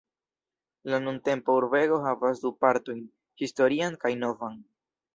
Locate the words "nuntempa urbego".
1.03-2.01